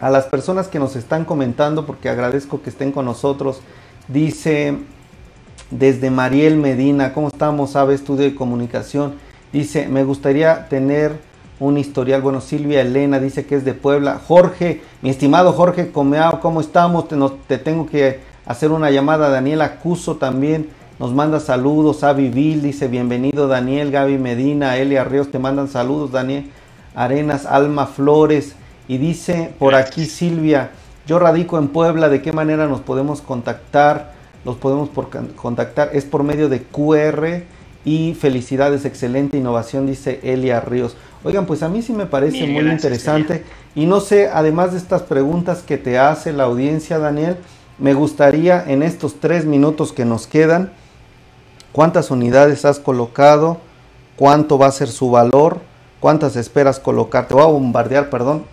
a 0.00 0.10
las 0.10 0.24
personas 0.26 0.68
que 0.68 0.78
nos 0.78 0.96
están 0.96 1.24
comentando, 1.24 1.86
porque 1.86 2.08
agradezco 2.08 2.60
que 2.60 2.70
estén 2.70 2.92
con 2.92 3.04
nosotros. 3.04 3.60
Dice 4.08 4.76
desde 5.70 6.10
Mariel 6.10 6.56
Medina, 6.56 7.12
¿cómo 7.12 7.28
estamos? 7.28 7.70
Sabe 7.70 7.94
Estudio 7.94 8.24
de 8.24 8.34
Comunicación. 8.34 9.14
Dice, 9.52 9.88
me 9.88 10.04
gustaría 10.04 10.68
tener 10.68 11.18
un 11.60 11.78
historial. 11.78 12.22
Bueno, 12.22 12.40
Silvia 12.40 12.80
Elena 12.80 13.18
dice 13.20 13.46
que 13.46 13.56
es 13.56 13.64
de 13.64 13.74
Puebla. 13.74 14.20
Jorge, 14.26 14.82
mi 15.02 15.10
estimado 15.10 15.52
Jorge 15.52 15.90
Comeao, 15.90 16.40
¿cómo 16.40 16.60
estamos? 16.60 17.08
Te, 17.08 17.16
te 17.46 17.58
tengo 17.58 17.86
que 17.86 18.20
hacer 18.46 18.70
una 18.70 18.90
llamada. 18.90 19.28
Daniel 19.28 19.62
Acuso 19.62 20.16
también 20.16 20.68
nos 20.98 21.12
manda 21.12 21.40
saludos. 21.40 22.04
Avi 22.04 22.28
Vil 22.28 22.62
dice, 22.62 22.88
bienvenido 22.88 23.48
Daniel. 23.48 23.90
Gaby 23.90 24.18
Medina, 24.18 24.76
Elia 24.76 25.04
Ríos, 25.04 25.30
te 25.30 25.38
mandan 25.38 25.68
saludos. 25.68 26.12
Daniel 26.12 26.50
Arenas, 26.94 27.46
Alma 27.46 27.86
Flores. 27.86 28.54
Y 28.86 28.98
dice 28.98 29.54
por 29.58 29.74
aquí 29.74 30.04
Silvia, 30.04 30.70
yo 31.06 31.18
radico 31.18 31.58
en 31.58 31.68
Puebla, 31.68 32.08
¿de 32.08 32.20
qué 32.20 32.32
manera 32.32 32.66
nos 32.66 32.80
podemos 32.80 33.22
contactar? 33.22 34.12
Los 34.44 34.56
podemos 34.56 34.90
por 34.90 35.08
contactar, 35.34 35.90
es 35.94 36.04
por 36.04 36.22
medio 36.22 36.50
de 36.50 36.62
QR 36.62 37.44
y 37.84 38.14
felicidades, 38.14 38.84
excelente 38.84 39.38
innovación, 39.38 39.86
dice 39.86 40.20
Elia 40.22 40.60
Ríos. 40.60 40.96
Oigan, 41.24 41.46
pues 41.46 41.62
a 41.62 41.70
mí 41.70 41.80
sí 41.80 41.94
me 41.94 42.04
parece 42.04 42.46
muy 42.46 42.70
interesante 42.70 43.44
y 43.74 43.86
no 43.86 44.00
sé, 44.00 44.28
además 44.28 44.72
de 44.72 44.78
estas 44.78 45.02
preguntas 45.02 45.62
que 45.62 45.78
te 45.78 45.98
hace 45.98 46.34
la 46.34 46.44
audiencia, 46.44 46.98
Daniel, 46.98 47.38
me 47.78 47.94
gustaría 47.94 48.62
en 48.62 48.82
estos 48.82 49.18
tres 49.20 49.46
minutos 49.46 49.94
que 49.94 50.04
nos 50.04 50.26
quedan, 50.26 50.72
¿cuántas 51.72 52.10
unidades 52.10 52.66
has 52.66 52.78
colocado? 52.78 53.56
¿Cuánto 54.16 54.58
va 54.58 54.66
a 54.66 54.72
ser 54.72 54.88
su 54.88 55.10
valor? 55.10 55.60
¿Cuántas 55.98 56.36
esperas 56.36 56.78
colocar? 56.78 57.26
Te 57.26 57.32
voy 57.32 57.42
a 57.42 57.46
bombardear, 57.46 58.10
perdón, 58.10 58.44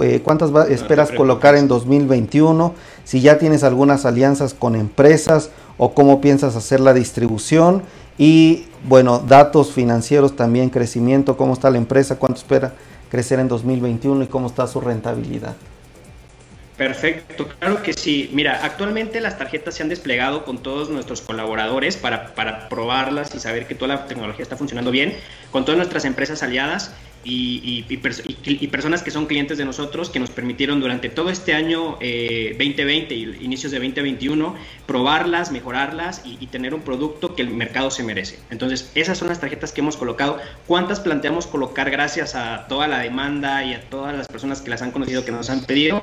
eh, 0.00 0.20
cuántas 0.22 0.50
esperas 0.68 1.10
colocar 1.12 1.54
en 1.56 1.68
2021, 1.68 2.74
si 3.04 3.22
ya 3.22 3.38
tienes 3.38 3.64
algunas 3.64 4.04
alianzas 4.04 4.52
con 4.52 4.76
empresas 4.76 5.50
o 5.78 5.94
cómo 5.94 6.20
piensas 6.20 6.54
hacer 6.54 6.80
la 6.80 6.92
distribución 6.92 7.82
y 8.20 8.66
bueno, 8.86 9.18
datos 9.18 9.72
financieros 9.72 10.36
también, 10.36 10.68
crecimiento, 10.68 11.38
cómo 11.38 11.54
está 11.54 11.70
la 11.70 11.78
empresa, 11.78 12.18
cuánto 12.18 12.38
espera 12.38 12.74
crecer 13.08 13.40
en 13.40 13.48
2021 13.48 14.24
y 14.24 14.26
cómo 14.26 14.46
está 14.46 14.66
su 14.66 14.78
rentabilidad. 14.78 15.54
Perfecto, 16.80 17.46
claro 17.58 17.82
que 17.82 17.92
sí. 17.92 18.30
Mira, 18.32 18.60
actualmente 18.62 19.20
las 19.20 19.36
tarjetas 19.36 19.74
se 19.74 19.82
han 19.82 19.90
desplegado 19.90 20.46
con 20.46 20.62
todos 20.62 20.88
nuestros 20.88 21.20
colaboradores 21.20 21.98
para, 21.98 22.34
para 22.34 22.70
probarlas 22.70 23.34
y 23.34 23.38
saber 23.38 23.66
que 23.66 23.74
toda 23.74 23.96
la 23.96 24.06
tecnología 24.06 24.42
está 24.42 24.56
funcionando 24.56 24.90
bien, 24.90 25.14
con 25.50 25.66
todas 25.66 25.76
nuestras 25.76 26.06
empresas 26.06 26.42
aliadas 26.42 26.94
y, 27.22 27.84
y, 27.86 28.66
personas 28.68 29.02
que 29.02 29.10
son 29.10 29.26
clientes 29.26 29.58
de 29.58 29.66
nosotros 29.66 30.08
que 30.08 30.18
nos 30.18 30.30
permitieron 30.30 30.80
durante 30.80 31.10
todo 31.10 31.28
este 31.28 31.52
año 31.52 31.98
2020 32.00 33.14
eh, 33.14 33.18
y 33.18 33.44
inicios 33.44 33.72
de 33.72 33.78
2021 33.78 34.54
probarlas, 34.86 35.52
mejorarlas 35.52 36.22
y, 36.24 36.46
tener 36.46 36.72
un 36.72 36.80
producto 36.80 37.34
que 37.34 37.42
el 37.42 37.50
mercado 37.50 37.90
se 37.90 38.02
merece. 38.02 38.38
Entonces, 38.50 38.90
esas 38.94 39.18
son 39.18 39.28
las 39.28 39.38
tarjetas 39.38 39.72
que 39.72 39.82
hemos 39.82 39.98
colocado. 39.98 40.38
¿Cuántas 40.66 40.98
planteamos 40.98 41.46
colocar 41.46 41.90
gracias 41.90 42.34
a 42.34 42.66
toda 42.68 42.88
la 42.88 43.00
demanda 43.00 43.64
y 43.64 43.74
a 43.74 43.82
todas 43.82 44.16
las 44.16 44.26
personas 44.28 44.62
que 44.62 44.70
las 44.70 44.80
han 44.80 44.92
conocido 44.92 45.26
que 45.26 45.30
nos 45.30 45.50
han 45.50 45.60
pedido? 45.64 46.02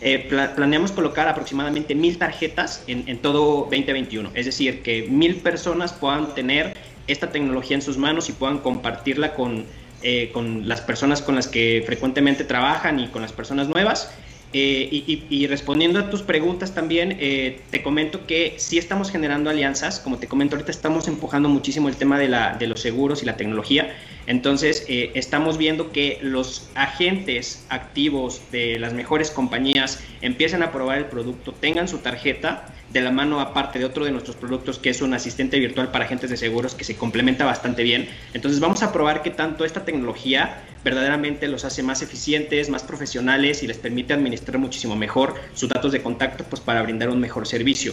Eh, 0.00 0.28
planeamos 0.54 0.92
colocar 0.92 1.26
aproximadamente 1.26 1.94
mil 1.94 2.18
tarjetas 2.18 2.84
en, 2.86 3.04
en 3.08 3.18
todo 3.18 3.68
2021. 3.70 4.30
Es 4.34 4.46
decir, 4.46 4.82
que 4.82 5.06
mil 5.08 5.36
personas 5.36 5.92
puedan 5.92 6.34
tener 6.34 6.76
esta 7.06 7.30
tecnología 7.30 7.76
en 7.76 7.82
sus 7.82 7.96
manos 7.96 8.28
y 8.28 8.32
puedan 8.32 8.58
compartirla 8.58 9.34
con 9.34 9.64
eh, 10.02 10.30
con 10.32 10.68
las 10.68 10.82
personas 10.82 11.22
con 11.22 11.34
las 11.34 11.48
que 11.48 11.82
frecuentemente 11.86 12.44
trabajan 12.44 13.00
y 13.00 13.08
con 13.08 13.22
las 13.22 13.32
personas 13.32 13.66
nuevas. 13.66 14.10
Eh, 14.58 15.20
y, 15.28 15.46
respondiendo 15.48 15.98
a 15.98 16.08
tus 16.08 16.22
preguntas 16.22 16.74
también, 16.74 17.18
eh, 17.20 17.60
te 17.70 17.82
comento 17.82 18.26
que 18.26 18.54
sí 18.56 18.78
estamos 18.78 19.10
generando 19.10 19.50
alianzas. 19.50 20.00
Como 20.00 20.16
te 20.16 20.28
comento, 20.28 20.56
ahorita 20.56 20.70
estamos 20.70 21.08
empujando 21.08 21.50
muchísimo 21.50 21.90
el 21.90 21.96
tema 21.96 22.18
de, 22.18 22.28
la, 22.28 22.56
de 22.56 22.66
los 22.66 22.80
seguros 22.80 23.22
y 23.22 23.26
la 23.26 23.36
tecnología. 23.36 23.94
Entonces, 24.26 24.86
estamos 24.88 25.58
viendo 25.58 25.92
que 25.92 26.18
los 26.22 26.70
agentes 26.74 27.66
activos 27.68 28.40
de 28.50 28.78
las 28.78 28.94
mejores 28.94 29.30
compañías 29.30 30.02
empiecen 30.22 30.62
a 30.62 30.72
probar 30.72 30.96
el 30.96 31.04
producto, 31.04 31.52
tengan 31.52 31.86
su 31.86 31.98
tarjeta 31.98 32.74
de 32.98 33.04
la 33.04 33.10
mano 33.10 33.40
aparte 33.40 33.78
de 33.78 33.84
otro 33.84 34.04
de 34.04 34.10
nuestros 34.10 34.36
productos 34.36 34.78
que 34.78 34.90
es 34.90 35.02
un 35.02 35.14
asistente 35.14 35.58
virtual 35.58 35.90
para 35.90 36.04
agentes 36.04 36.30
de 36.30 36.36
seguros 36.36 36.74
que 36.74 36.84
se 36.84 36.96
complementa 36.96 37.44
bastante 37.44 37.82
bien. 37.82 38.08
Entonces 38.34 38.60
vamos 38.60 38.82
a 38.82 38.92
probar 38.92 39.22
que 39.22 39.30
tanto 39.30 39.64
esta 39.64 39.84
tecnología 39.84 40.62
verdaderamente 40.84 41.48
los 41.48 41.64
hace 41.64 41.82
más 41.82 42.02
eficientes, 42.02 42.68
más 42.68 42.82
profesionales 42.82 43.62
y 43.62 43.66
les 43.66 43.78
permite 43.78 44.12
administrar 44.14 44.58
muchísimo 44.58 44.96
mejor 44.96 45.34
sus 45.54 45.68
datos 45.68 45.92
de 45.92 46.02
contacto 46.02 46.44
pues 46.44 46.60
para 46.60 46.82
brindar 46.82 47.10
un 47.10 47.20
mejor 47.20 47.46
servicio. 47.46 47.92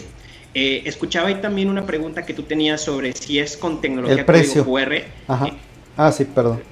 Eh, 0.54 0.82
escuchaba 0.84 1.28
ahí 1.28 1.36
también 1.36 1.68
una 1.68 1.84
pregunta 1.84 2.24
que 2.24 2.32
tú 2.32 2.44
tenías 2.44 2.80
sobre 2.80 3.12
si 3.12 3.40
es 3.40 3.56
con 3.56 3.80
tecnología 3.80 4.20
El 4.20 4.24
precio. 4.24 4.64
QR. 4.64 5.02
Ajá. 5.26 5.46
ah, 5.96 6.12
sí, 6.12 6.24
perdón. 6.24 6.62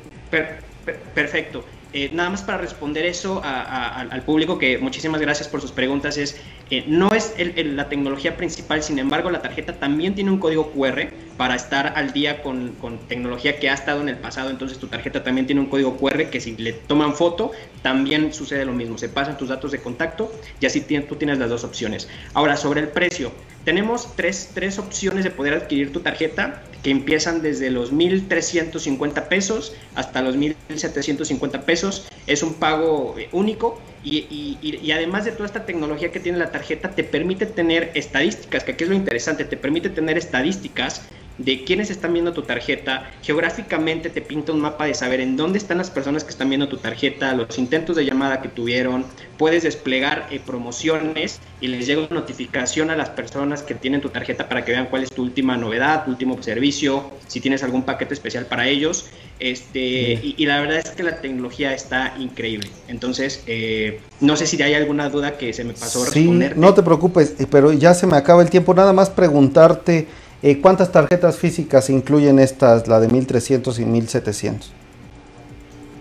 perfecto. 1.14 1.64
Eh, 1.94 2.08
nada 2.12 2.30
más 2.30 2.42
para 2.42 2.58
responder 2.58 3.04
eso 3.04 3.42
al 3.44 4.22
público, 4.22 4.58
que 4.58 4.78
muchísimas 4.78 5.20
gracias 5.20 5.48
por 5.48 5.60
sus 5.60 5.72
preguntas, 5.72 6.16
es, 6.16 6.40
eh, 6.70 6.84
no 6.86 7.12
es 7.12 7.34
la 7.38 7.88
tecnología 7.88 8.36
principal, 8.36 8.82
sin 8.82 8.98
embargo 8.98 9.30
la 9.30 9.42
tarjeta 9.42 9.74
también 9.74 10.14
tiene 10.14 10.30
un 10.30 10.38
código 10.38 10.70
QR 10.72 11.08
para 11.36 11.54
estar 11.54 11.94
al 11.96 12.12
día 12.12 12.42
con, 12.42 12.72
tecnología 13.08 13.58
que 13.58 13.68
ha 13.68 13.74
estado 13.74 14.00
en 14.00 14.08
el 14.08 14.16
pasado, 14.16 14.50
entonces 14.50 14.78
tu 14.78 14.86
tarjeta 14.86 15.22
también 15.22 15.46
tiene 15.46 15.60
un 15.60 15.66
código 15.66 15.96
QR 15.96 16.30
que 16.30 16.40
si 16.40 16.56
le 16.56 16.72
toman 16.72 17.14
foto, 17.14 17.52
también 17.82 18.32
sucede 18.32 18.64
lo 18.64 18.72
mismo, 18.72 18.98
se 18.98 19.08
pasan 19.08 19.36
tus 19.36 19.48
datos 19.48 19.72
de 19.72 19.80
contacto 19.80 20.32
y 20.60 20.66
así 20.66 20.80
tú 20.80 21.16
tienes 21.16 21.38
las 21.38 21.50
dos 21.50 21.64
opciones. 21.64 22.08
Ahora, 22.34 22.56
sobre 22.56 22.80
el 22.80 22.88
precio, 22.88 23.32
tenemos 23.64 24.14
tres, 24.16 24.50
tres 24.54 24.78
opciones 24.78 25.24
de 25.24 25.30
poder 25.30 25.54
adquirir 25.54 25.92
tu 25.92 26.00
tarjeta 26.00 26.62
que 26.82 26.90
empiezan 26.90 27.42
desde 27.42 27.70
los 27.70 27.92
1.350 27.92 29.28
pesos 29.28 29.74
hasta 29.94 30.20
los 30.20 30.36
1.750 30.36 31.62
pesos. 31.62 32.08
Es 32.26 32.42
un 32.42 32.54
pago 32.54 33.14
único 33.30 33.80
y, 34.04 34.58
y, 34.60 34.90
además 34.90 35.24
de 35.24 35.32
toda 35.32 35.46
esta 35.46 35.64
tecnología 35.64 36.10
que 36.10 36.20
tiene 36.20 36.38
la 36.38 36.50
tarjeta, 36.50 36.90
te 36.90 37.04
permite 37.04 37.46
tener 37.46 37.92
estadísticas, 37.94 38.64
que 38.64 38.72
aquí 38.72 38.84
es 38.84 38.90
lo 38.90 38.96
interesante, 38.96 39.44
te 39.44 39.56
permite 39.56 39.90
tener 39.90 40.18
estadísticas 40.18 41.08
de 41.38 41.64
quiénes 41.64 41.90
están 41.90 42.12
viendo 42.12 42.32
tu 42.32 42.42
tarjeta. 42.42 43.10
Geográficamente 43.22 44.10
te 44.10 44.20
pinta 44.20 44.52
un 44.52 44.60
mapa 44.60 44.86
de 44.86 44.94
saber 44.94 45.20
en 45.20 45.36
dónde 45.36 45.58
están 45.58 45.78
las 45.78 45.90
personas 45.90 46.24
que 46.24 46.30
están 46.30 46.48
viendo 46.48 46.68
tu 46.68 46.76
tarjeta, 46.76 47.34
los 47.34 47.58
intentos 47.58 47.96
de 47.96 48.04
llamada 48.04 48.40
que 48.40 48.48
tuvieron. 48.48 49.04
Puedes 49.38 49.62
desplegar 49.62 50.28
eh, 50.30 50.40
promociones 50.44 51.40
y 51.60 51.68
les 51.68 51.86
llega 51.86 52.02
una 52.02 52.20
notificación 52.20 52.90
a 52.90 52.96
las 52.96 53.10
personas 53.10 53.62
que 53.62 53.74
tienen 53.74 54.00
tu 54.00 54.08
tarjeta 54.08 54.48
para 54.48 54.64
que 54.64 54.72
vean 54.72 54.86
cuál 54.86 55.02
es 55.02 55.10
tu 55.10 55.22
última 55.22 55.56
novedad, 55.56 56.04
tu 56.04 56.10
último 56.10 56.40
servicio, 56.42 57.10
si 57.26 57.40
tienes 57.40 57.62
algún 57.62 57.82
paquete 57.82 58.14
especial 58.14 58.46
para 58.46 58.68
ellos. 58.68 59.06
Este, 59.40 60.20
y, 60.22 60.46
la 60.46 60.60
verdad 60.60 60.78
es 60.78 60.90
que 60.90 61.02
la 61.02 61.20
tecnología 61.20 61.74
está 61.74 62.14
increíble. 62.16 62.70
Entonces, 62.86 63.42
eh, 63.48 64.00
no 64.20 64.36
sé 64.36 64.46
si 64.46 64.62
hay 64.62 64.74
alguna 64.74 65.08
duda 65.08 65.36
que 65.36 65.52
se 65.52 65.64
me 65.64 65.72
pasó 65.72 66.06
sí, 66.06 66.30
No 66.54 66.74
te 66.74 66.82
preocupes, 66.84 67.34
eh, 67.40 67.46
pero 67.50 67.72
ya 67.72 67.92
se 67.92 68.06
me 68.06 68.16
acaba 68.16 68.42
el 68.42 68.50
tiempo. 68.50 68.72
Nada 68.72 68.92
más 68.92 69.10
preguntarte 69.10 70.06
eh, 70.42 70.60
¿Cuántas 70.60 70.90
tarjetas 70.92 71.36
físicas 71.38 71.88
incluyen 71.90 72.38
estas, 72.38 72.88
la 72.88 73.00
de 73.00 73.08
1300 73.08 73.78
y 73.78 73.84
1700? 73.84 74.72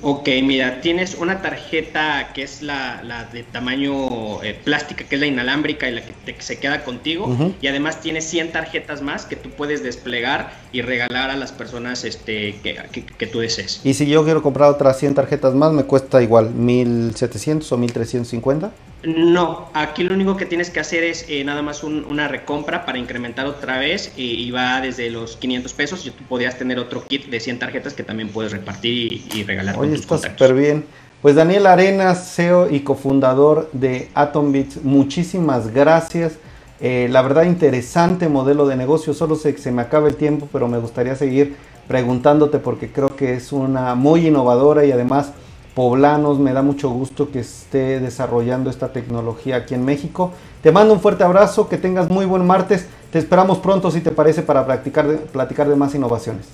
Ok, 0.04 0.28
mira, 0.44 0.82
tienes 0.82 1.14
una 1.14 1.44
tarjeta 1.44 2.32
que 2.34 2.42
es 2.42 2.64
la, 2.64 3.30
de 3.32 3.44
tamaño 3.44 4.42
eh, 4.42 4.60
plástica, 4.64 5.04
que 5.04 5.14
es 5.14 5.22
la 5.22 5.28
inalámbrica 5.28 5.88
y 5.88 5.94
la 5.94 6.02
que 6.02 6.36
se 6.40 6.58
queda 6.58 6.84
contigo. 6.84 7.54
Y 7.62 7.68
además 7.68 8.02
tienes 8.02 8.26
100 8.26 8.52
tarjetas 8.52 9.04
más 9.04 9.26
que 9.26 9.36
tú 9.36 9.52
puedes 9.52 9.84
desplegar 9.84 10.54
y 10.72 10.82
regalar 10.82 11.30
a 11.30 11.36
las 11.36 11.52
personas 11.52 12.04
este, 12.04 12.56
que, 12.62 13.28
tú 13.28 13.40
desees. 13.40 13.82
Y 13.84 13.94
si 13.94 14.08
yo 14.08 14.24
quiero 14.24 14.42
comprar 14.42 14.72
otras 14.72 14.98
100 14.98 15.14
tarjetas 15.14 15.54
más, 15.54 15.72
¿me 15.72 15.84
cuesta 15.84 16.22
igual 16.24 16.50
1700 16.50 17.72
o 17.72 17.78
1350? 17.78 18.72
No, 19.04 19.70
aquí 19.74 20.04
lo 20.04 20.14
único 20.14 20.38
que 20.38 20.46
tienes 20.46 20.70
que 20.70 20.80
hacer 20.80 21.04
es 21.04 21.26
eh, 21.28 21.44
nada 21.44 21.62
más 21.62 21.84
una 21.84 22.28
recompra 22.28 22.86
para 22.86 23.00
incrementar 23.00 23.48
otra 23.48 23.80
vez 23.80 24.14
y, 24.16 24.52
va 24.52 24.80
desde 24.80 25.10
los 25.10 25.38
500 25.38 25.74
pesos. 25.74 26.06
Y 26.06 26.12
tú 26.12 26.24
podrías 26.26 26.58
tener 26.58 26.78
otro 26.78 27.04
kit 27.08 27.28
de 27.28 27.40
100 27.40 27.60
tarjetas 27.60 27.94
que 27.94 28.04
también 28.04 28.30
puedes 28.30 28.52
repartir 28.52 29.12
y, 29.34 29.44
regalar. 29.44 29.78
Oye, 29.80 29.96
está 29.96 30.18
súper 30.18 30.54
bien. 30.54 30.86
Pues 31.22 31.36
Daniel 31.36 31.68
Arenas, 31.68 32.34
CEO 32.36 32.70
y 32.70 32.82
cofundador 32.82 33.70
de 33.74 34.10
AtomBits, 34.14 34.84
muchísimas 34.84 35.72
gracias. 35.72 36.34
Eh, 36.80 37.08
la 37.12 37.22
verdad, 37.22 37.44
interesante 37.44 38.28
modelo 38.28 38.68
de 38.68 38.76
negocio. 38.76 39.14
Solo 39.14 39.36
sé 39.36 39.54
que 39.54 39.62
se 39.62 39.72
me 39.72 39.84
acaba 39.84 40.08
el 40.08 40.16
tiempo, 40.16 40.48
pero 40.52 40.68
me 40.68 40.80
gustaría 40.80 41.16
seguir 41.16 41.56
preguntándote 41.88 42.58
porque 42.60 42.92
creo 42.92 43.16
que 43.16 43.34
es 43.36 43.52
una 43.52 43.96
muy 43.96 44.28
innovadora 44.28 44.86
y 44.86 44.92
además 44.92 45.34
poblanos. 45.74 46.40
Me 46.40 46.54
da 46.54 46.62
mucho 46.62 46.90
gusto 46.90 47.32
que 47.32 47.40
esté 47.40 48.00
desarrollando 48.00 48.70
esta 48.70 48.92
tecnología 48.92 49.58
aquí 49.58 49.74
en 49.74 49.86
México. 49.86 50.34
Te 50.62 50.72
mando 50.72 50.94
un 50.94 51.02
fuerte 51.02 51.24
abrazo, 51.24 51.70
que 51.70 51.78
tengas 51.78 52.10
muy 52.10 52.26
buen 52.26 52.46
martes. 52.46 52.88
Te 53.12 53.20
esperamos 53.20 53.60
pronto, 53.60 53.92
si 53.92 54.02
te 54.02 54.12
parece, 54.12 54.42
para 54.42 54.66
platicar 54.66 55.08
de, 55.08 55.18
platicar 55.18 55.68
de 55.68 55.76
más 55.76 55.94
innovaciones. 55.96 56.46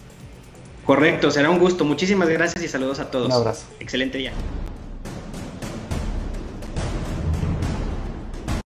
Correcto, 0.85 1.31
será 1.31 1.49
un 1.49 1.59
gusto. 1.59 1.83
Muchísimas 1.83 2.29
gracias 2.29 2.63
y 2.63 2.67
saludos 2.67 2.99
a 2.99 3.11
todos. 3.11 3.27
Un 3.27 3.33
abrazo. 3.33 3.65
Excelente 3.79 4.17
día. 4.17 4.31